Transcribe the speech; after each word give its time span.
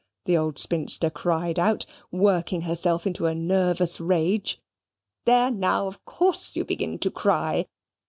the 0.25 0.35
old 0.35 0.57
spinster 0.57 1.11
cried 1.11 1.59
out, 1.59 1.85
working 2.09 2.61
herself 2.61 3.05
into 3.05 3.27
a 3.27 3.35
nervous 3.35 3.99
rage 3.99 4.59
"there 5.25 5.51
now, 5.51 5.85
of 5.85 6.03
course 6.05 6.55
you 6.55 6.65
begin 6.65 6.97
to 6.97 7.11
cry. 7.11 7.67